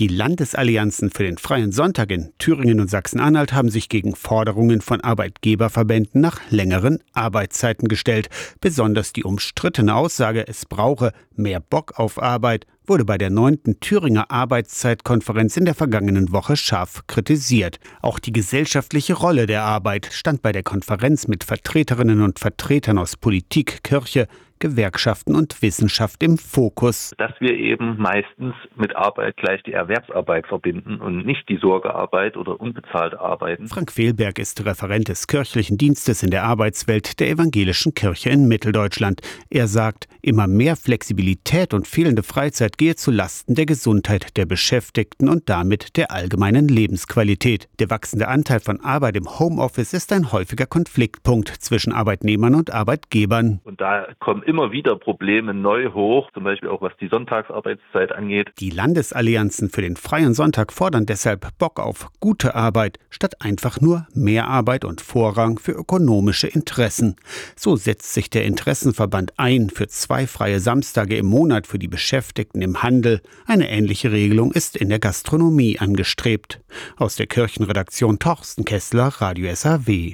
Die 0.00 0.08
Landesallianzen 0.08 1.10
für 1.10 1.22
den 1.22 1.38
freien 1.38 1.70
Sonntag 1.70 2.10
in 2.10 2.32
Thüringen 2.38 2.80
und 2.80 2.90
Sachsen-Anhalt 2.90 3.52
haben 3.52 3.70
sich 3.70 3.88
gegen 3.88 4.16
Forderungen 4.16 4.80
von 4.80 5.00
Arbeitgeberverbänden 5.00 6.20
nach 6.20 6.40
längeren 6.50 6.98
Arbeitszeiten 7.12 7.86
gestellt. 7.86 8.28
Besonders 8.60 9.12
die 9.12 9.22
umstrittene 9.22 9.94
Aussage, 9.94 10.48
es 10.48 10.66
brauche 10.66 11.12
mehr 11.36 11.60
Bock 11.60 11.96
auf 11.96 12.20
Arbeit, 12.20 12.66
wurde 12.86 13.04
bei 13.04 13.18
der 13.18 13.30
neunten 13.30 13.78
Thüringer 13.78 14.32
Arbeitszeitkonferenz 14.32 15.56
in 15.56 15.64
der 15.64 15.74
vergangenen 15.74 16.32
Woche 16.32 16.56
scharf 16.56 17.06
kritisiert. 17.06 17.78
Auch 18.02 18.18
die 18.18 18.32
gesellschaftliche 18.32 19.14
Rolle 19.14 19.46
der 19.46 19.62
Arbeit 19.62 20.08
stand 20.10 20.42
bei 20.42 20.50
der 20.50 20.64
Konferenz 20.64 21.28
mit 21.28 21.44
Vertreterinnen 21.44 22.20
und 22.20 22.40
Vertretern 22.40 22.98
aus 22.98 23.16
Politik, 23.16 23.84
Kirche, 23.84 24.26
Gewerkschaften 24.58 25.34
und 25.34 25.60
Wissenschaft 25.62 26.22
im 26.22 26.38
Fokus. 26.38 27.12
Dass 27.18 27.32
wir 27.40 27.54
eben 27.54 27.96
meistens 27.98 28.54
mit 28.76 28.94
Arbeit 28.96 29.36
gleich 29.36 29.62
die 29.62 29.72
Erwerbsarbeit 29.72 30.46
verbinden 30.46 31.00
und 31.00 31.26
nicht 31.26 31.48
die 31.48 31.58
Sorgearbeit 31.58 32.36
oder 32.36 32.60
unbezahlte 32.60 33.20
Arbeiten. 33.20 33.68
Frank 33.68 33.92
Fehlberg 33.92 34.38
ist 34.38 34.64
Referent 34.64 35.08
des 35.08 35.26
kirchlichen 35.26 35.78
Dienstes 35.78 36.22
in 36.22 36.30
der 36.30 36.44
Arbeitswelt 36.44 37.20
der 37.20 37.30
evangelischen 37.30 37.94
Kirche 37.94 38.30
in 38.30 38.48
Mitteldeutschland. 38.48 39.20
Er 39.50 39.66
sagt, 39.66 40.08
immer 40.22 40.46
mehr 40.46 40.76
Flexibilität 40.76 41.74
und 41.74 41.86
fehlende 41.86 42.22
Freizeit 42.22 42.78
gehe 42.78 42.94
zu 42.94 43.10
Lasten 43.10 43.54
der 43.54 43.66
Gesundheit 43.66 44.36
der 44.36 44.46
Beschäftigten 44.46 45.28
und 45.28 45.48
damit 45.48 45.96
der 45.96 46.10
allgemeinen 46.10 46.68
Lebensqualität. 46.68 47.68
Der 47.78 47.90
wachsende 47.90 48.28
Anteil 48.28 48.60
von 48.60 48.80
Arbeit 48.80 49.16
im 49.16 49.38
Homeoffice 49.38 49.92
ist 49.92 50.12
ein 50.12 50.32
häufiger 50.32 50.66
Konfliktpunkt 50.66 51.48
zwischen 51.48 51.92
Arbeitnehmern 51.92 52.54
und 52.54 52.72
Arbeitgebern. 52.72 53.60
Und 53.64 53.80
da 53.80 54.06
kommen 54.20 54.42
immer 54.44 54.72
wieder 54.72 54.96
Probleme 54.96 55.54
neu 55.54 55.92
hoch, 55.92 56.30
zum 56.32 56.44
Beispiel 56.44 56.68
auch 56.68 56.82
was 56.82 56.92
die 57.00 57.08
Sonntagsarbeitszeit 57.08 58.12
angeht. 58.12 58.52
Die 58.60 58.70
Landesallianzen 58.70 59.70
für 59.70 59.82
den 59.82 59.96
freien 59.96 60.34
Sonntag 60.34 60.72
fordern 60.72 61.06
deshalb 61.06 61.46
Bock 61.58 61.80
auf 61.80 62.08
gute 62.20 62.54
Arbeit 62.54 62.98
statt 63.10 63.40
einfach 63.40 63.80
nur 63.80 64.06
mehr 64.14 64.48
Arbeit 64.48 64.84
und 64.84 65.00
Vorrang 65.00 65.58
für 65.58 65.72
ökonomische 65.72 66.46
Interessen. 66.46 67.16
So 67.56 67.76
setzt 67.76 68.12
sich 68.12 68.30
der 68.30 68.44
Interessenverband 68.44 69.34
ein 69.38 69.70
für 69.70 69.88
zwei 69.88 70.26
freie 70.26 70.60
Samstage 70.60 71.16
im 71.16 71.26
Monat 71.26 71.66
für 71.66 71.78
die 71.78 71.88
Beschäftigten 71.88 72.62
im 72.62 72.82
Handel. 72.82 73.20
Eine 73.46 73.70
ähnliche 73.70 74.12
Regelung 74.12 74.52
ist 74.52 74.76
in 74.76 74.88
der 74.88 74.98
Gastronomie 74.98 75.78
angestrebt. 75.78 76.60
Aus 76.96 77.16
der 77.16 77.26
Kirchenredaktion 77.26 78.18
Torsten 78.18 78.64
Kessler, 78.64 79.08
Radio 79.18 79.54
SAW. 79.54 80.12